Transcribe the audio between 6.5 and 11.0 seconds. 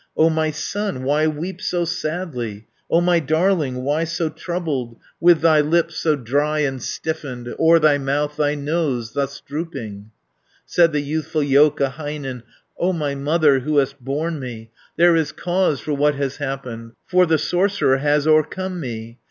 and stiffened, O'er thy mouth thy nose thus drooping?" 510 Said